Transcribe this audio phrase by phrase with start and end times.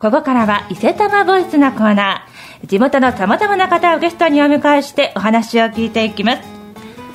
[0.00, 2.66] ここからは伊勢玉ボイスのコーナー。
[2.68, 6.42] 地元のさまざまな方をゲストにお迎えしてお話を聞いていきます。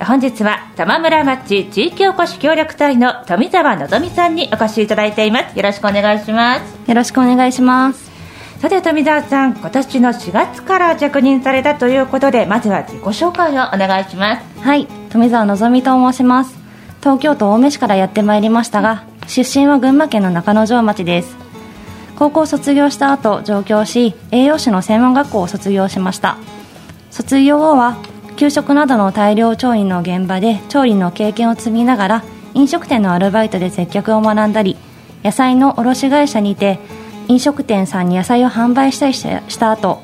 [0.00, 5.56] 本日は玉村町地域おこし協力隊の富澤のぞみさんにお越しいただいています。
[5.56, 6.88] よろしくお願いします。
[6.88, 8.12] よろしくお願いします。
[8.60, 14.60] さて富澤さん今年の4月から着任されたということでまずは自己紹介をお願いします。
[14.60, 16.56] はい富澤のぞみと申します。
[17.00, 21.47] 東京都青梅市からやってまいりましたが出身は群馬県の中之条町です
[22.18, 26.36] 高校卒業した後上京し栄養士の専門学校を卒業しました。
[27.12, 27.96] 卒業後は
[28.36, 34.76] 給食などの大量調理の現場で調理の経験を積みながら飲食店のアルバイトで接客を学んだり
[35.22, 36.78] 野菜の卸会社にて
[37.28, 40.02] 飲食店さんに野菜を販売したりした後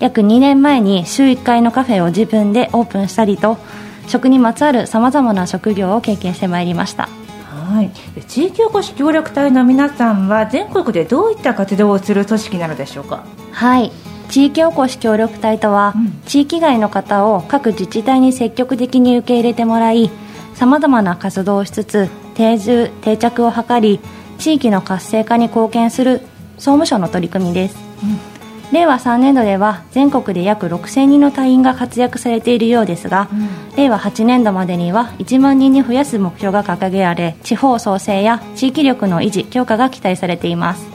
[0.00, 3.58] 約2年前に週1回のカフェを自分でオープンしたりと
[4.06, 7.08] 食にまつわるさまざまな職業を経験してまいりました。
[7.54, 7.90] はい、
[8.22, 13.24] 地域おこし協力隊の皆さんは全国でどういった活動をする組織なのでしょうか？
[13.52, 13.92] はい。
[14.28, 20.10] 地域おこし協力隊とは、うん、地域外の方を各自治体に積極的に受け入れてもらい
[20.54, 24.00] さまざまな活動をしつつ定住定着を図り
[24.38, 26.20] 地域の活性化に貢献する
[26.56, 28.33] 総務省の取り組みです、うん
[28.72, 40.86] 令和3年度では全国で約6000人の隊員が活躍されているようですが、うん、令和8年度までには1万人に増やす目標が掲げられ地方創生や地域力の維持強化が期待されています。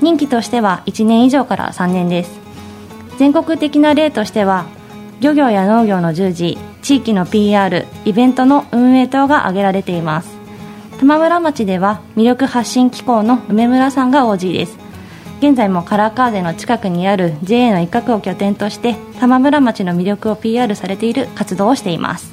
[0.00, 2.30] 任期としては1年以上から3年です。
[3.18, 4.66] 全国的な例としては
[5.20, 10.34] 漁業や農業の従事地域の PR イベントの運営等が挙げられています。
[10.98, 14.83] 玉村町では魅力発信機構の梅村さんが OG です
[15.46, 22.32] 現在もカラーカーデの近くにある JA の一角を拠点として玉村町の魅力を PR されている活動をしています。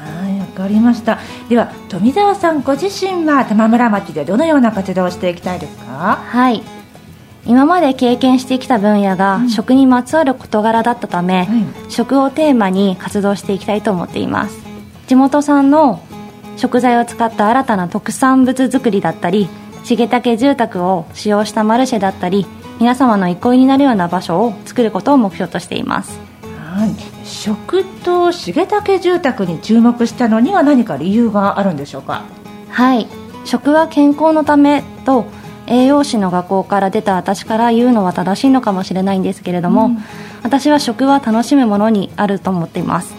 [0.00, 1.20] はいわかりました。
[1.48, 6.18] では富澤さんご自身は玉村町でどのような活動をしていきたいですか？
[6.20, 6.62] はい。
[7.44, 14.58] 今まで経験してきた分野が、食にまつわる事柄だったため、うん、食をテーマに活動していきたいと思っています。
[15.06, 16.00] 地元産の
[16.56, 19.48] 食材を使った新たな特産物作りだったり
[19.94, 22.44] 重竹住宅を使用したマルシェだったり
[22.80, 26.18] 皆様の憩いになるような場所を作ることを目標としています。
[26.42, 32.24] はい、食と重竹住宅に注目したのには何か理由があるんでしょうか？
[32.68, 33.06] はい。
[33.44, 35.26] 食は健康のためと
[35.68, 39.98] 栄養士の学校から出た私から言うのは正しいのかもしれないんですけれども、うん、
[40.42, 43.14] 私は食は楽しむものにあると思っています。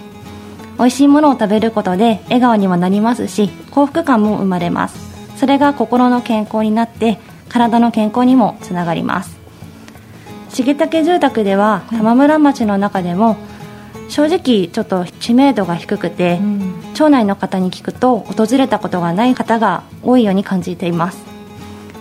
[0.78, 7.18] 美味しいものを食べることで笑顔にもなりますし幸福感も生まれますそれが心の健康になって
[7.48, 9.38] 体の健康にもつながります。
[10.54, 13.38] 重竹住宅では玉村町の中でも
[14.10, 21.24] 正直ちょっと知名度が低くて、うん、町内の方に聞くと訪れたことがない方が多いように感じています。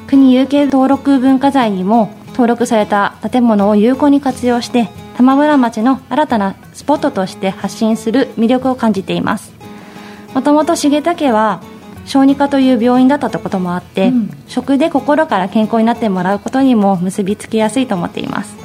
[0.06, 9.52] 国有形登録文化財にも登録された建物を有効に活用して玉村町の新たなスポットとして発信する魅力を感じています。
[10.34, 11.60] もともと重竹は
[12.06, 18.56] 小児科という病院だったこともあって、うん、食で心から健康になってもらうことにも結びつきやすいと思っています。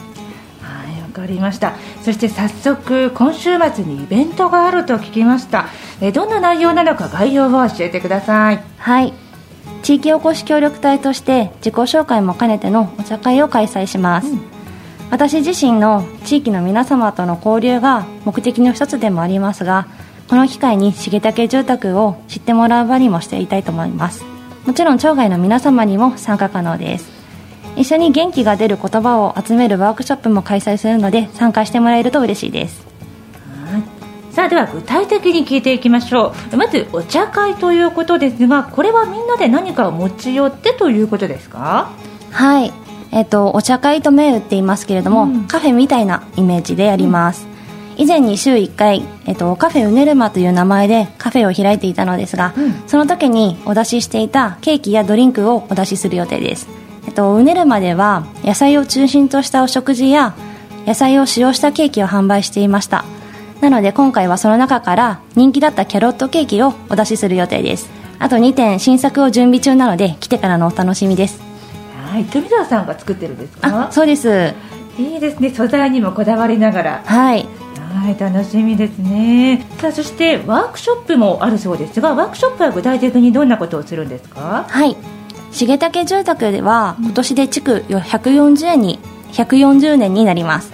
[0.62, 1.74] はいわかりました。
[2.02, 5.68] そして早速今週末にイベントがあると聞きました。
[6.00, 8.64] えどんな内容なのか概要を教えてください。
[8.78, 9.14] はい。
[9.82, 14.42] 地域おこし協力隊として自己紹介も兼ねてのお茶会を開催します、うん、
[15.10, 19.88] 私自身の地域の皆様との交流が目的の一つでもありますが
[20.32, 24.24] この機会に重竹住宅を知ってもらう場にもしていたいと思います。
[24.66, 27.12] もちろん町外の皆様にも参加可能です。
[27.76, 32.88] 一緒に元気が出る言葉を集めるワークショップも開催するので参加してもらえると嬉しいです。
[34.32, 36.56] さあでは具体的に聞いていきましょう。
[36.56, 41.92] まずお茶会ということですがこれはみんなで何かを持ち寄ってということですか？
[42.32, 42.72] はい。
[43.12, 47.46] えっ、ー、とお茶会と銘打っていますけれども、うん、カフェみたいなイメージでやります、
[47.98, 56.68] 以前に週1回、えっと、カフェうねるまという名前でカフェを開いていたのですが、うん、その時にお出ししていたケーキやドリンクをお出しする予定です、
[57.08, 60.34] えっと、うねるまでは野菜を中心としたお食事や
[60.88, 63.06] 野菜を使用したケーキを販売していました。
[63.62, 67.88] なので今回はその中から人気だったキャロットケーキをお出しする予定です。
[68.18, 71.40] あと2点新作を準備中なので来てからのお楽しみです。
[72.12, 72.26] はい。
[72.26, 73.92] 富澤さんが作ってるんですか？
[73.92, 74.56] そうです。
[74.98, 75.52] いいですね。
[75.52, 77.04] 素材にもこだわりながら。
[77.06, 77.46] はい
[77.92, 79.66] はい楽しみですね。
[79.80, 84.66] さあそしてワークショップもあるそうですがワークショップは具体的にどんなことをするんですか？
[84.68, 84.96] はい。
[85.52, 89.00] 重竹住宅では今年で築140年に
[89.34, 90.72] 140年になります。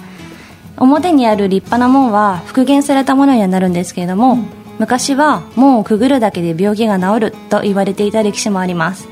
[0.78, 4.46] 表にある立派な門は復元されたものにはなるんですけれども、うん、
[4.78, 9.08] 昔は門をくぐるだけで病気が治ると言われていた歴史もあります。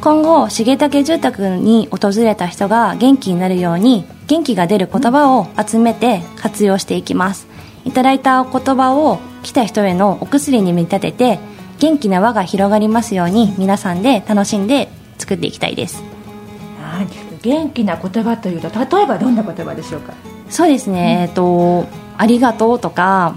[0.00, 7.46] 今後重武住宅に訪れた人が元気になるように元気が出る言葉を集めて活用していきます。
[7.84, 11.38] いただいた言葉を来た人へのお薬に見立てて
[11.80, 14.88] 元気な輪が広がりますように皆さんで楽しんで
[15.18, 16.02] 作っていきたいです。
[16.80, 17.06] はい
[17.42, 20.12] 元気な言葉というと例えばどんな言葉でしょうか？
[20.48, 21.86] そうですね、うん、えっと
[22.16, 23.34] ありがとうとか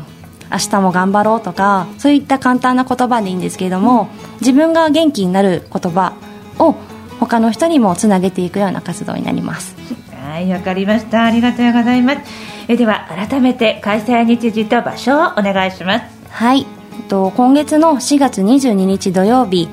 [0.51, 4.09] 明日も頑張ろうとかそういった簡単な言葉でいいんですけれども、
[4.41, 6.13] 自分が元気になる言葉
[6.59, 6.75] を
[7.19, 9.75] 他の人にもつなげていくような活動になります
[10.35, 11.23] はいわかりました。
[11.23, 12.19] ありがとうございます。
[12.67, 16.05] えでは改めて開催日時と場所をお願いします。
[16.29, 16.65] はい。
[17.07, 19.69] と今月の4月22日土曜日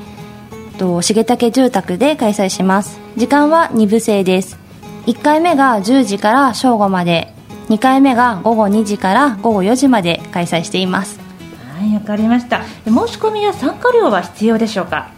[0.79, 3.01] と重武住宅で開催します。
[3.17, 4.57] 時間は2部制です。
[5.07, 7.35] 1回目が10時から正午まで
[7.69, 11.19] 2回目が午後2時から午後4時まで開催しています。
[11.77, 12.63] はいわかりました。
[12.85, 15.09] 申し込みや参加料は必要でしょうか？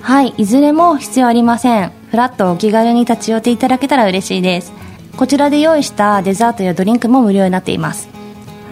[0.00, 4.72] はいいずれも必要ありませんフラットお気軽に立ち寄っていただけたら嬉しいです。
[5.16, 8.08] こちらで用意したデザートやドリンクも無料になっています。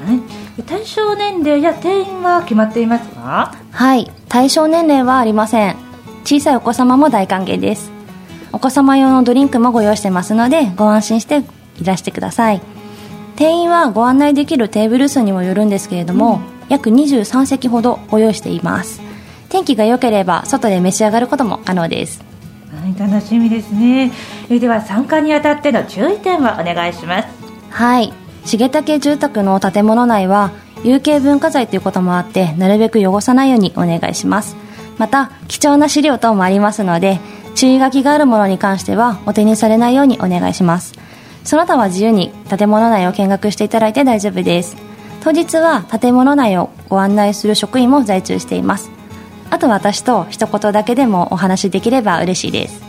[0.07, 0.63] はい。
[0.63, 3.55] 対象年齢や定員は決まっていますか？
[3.73, 4.11] はい。
[4.29, 5.77] 対象年齢はありません。
[6.25, 7.91] 小さいお子様も大歓迎です。
[8.53, 11.43] お子様用のドリンクもご用意してますのでご安心して
[11.79, 12.63] いらしてください。
[13.37, 16.41] 定員はご案内できるテーブル数にもよるんですけれども、うん、
[16.71, 19.03] 約23席ほどご用意しています。
[19.51, 22.25] 天気が良ければ外で召し上がることも可能です
[22.77, 24.13] はい楽しみですね。
[24.51, 27.29] えでは参加にあたっての注意点はお願いします。
[27.71, 28.13] はい。
[28.45, 30.53] 重武住宅の建物内は
[30.85, 34.57] 有形文化財ということもあってなるべく汚さないようにお願いします。
[34.99, 37.19] また貴重な資料等もありますので
[37.55, 40.95] 注意書きがあるものに関してはお手にされないようにお願いします。
[41.45, 44.77] その他は自由に建物内を見学していただいて大丈夫です。
[45.23, 48.96] 当日は建物内をご案内する職員も在中しています。
[49.51, 52.83] あと私と一言だけでもお話しできれば嬉しいです。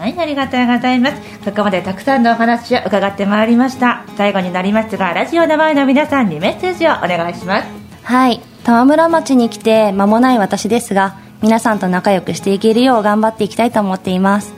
[0.00, 1.16] はいありがとうございます。
[1.44, 4.04] ここまでたくさんのお話を伺ってまいりました。
[4.16, 7.68] 最後になりますがラジオの前の皆さんにメッセージをお願いします。
[8.02, 14.54] はい玉村町に来て間もない私ですが皆さんと仲良くしていけるよう頑張っていきたいと思っています。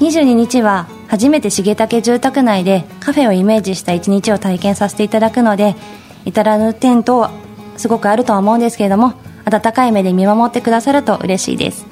[0.00, 5.76] 22日は初めて重武住宅内でカフェをイメージした一日を体験させていただくので
[6.24, 7.30] 至らぬ点と
[7.76, 11.86] すごくあるとは思うんですけれども温かい目で見守ってくださると嬉しいです。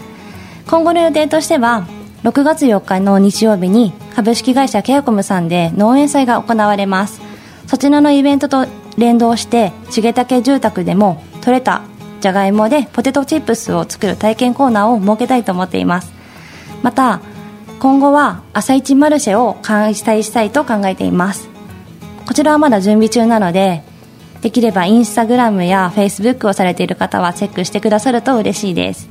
[0.68, 1.86] 今後の予定としては
[2.22, 7.20] 6月4日の日曜日に株式会社ケアコムさんで農園祭が行われます。
[7.66, 8.66] そちらのイベントと
[8.98, 11.82] 連動して重武住宅でも採れた
[12.20, 16.12] じゃがいもでポテトチップスを作る体験コーナーを設けたいと思っています。
[16.82, 17.20] また
[17.78, 21.48] 今後は朝市マルシェを開催したいと考えています。
[22.26, 23.82] こちらはまだ準備中なので
[24.42, 29.08] できればインスタグラムやフェイスブックをされている方はチェックしてくださると嬉しいです。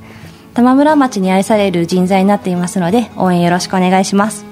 [0.53, 4.45] 玉村町に愛される人材になっていますので応援よろしくお願いします。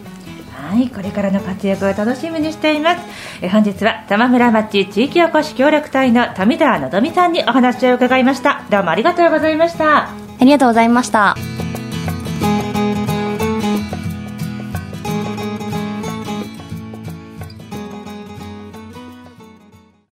[0.69, 3.01] はいこれからの活躍を楽しみにしています。
[3.41, 8.63] え本日は玉村町地域おこし協力隊の富田のぞみさんにお話を伺いました。
[8.69, 10.09] どうもありがとうございました。
[10.39, 11.56] ありがとうございました